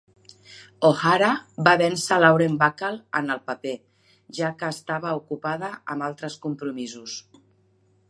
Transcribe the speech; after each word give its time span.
O'Hara 0.87 1.27
va 1.67 1.73
vèncer 1.81 2.17
Lauren 2.23 2.57
Bacall 2.65 2.97
en 3.21 3.29
el 3.35 3.43
paper, 3.51 3.77
ja 4.41 4.53
que 4.63 4.73
estava 4.79 5.15
ocupada 5.23 5.73
amb 5.97 6.11
altres 6.13 6.43
compromisos. 6.49 7.25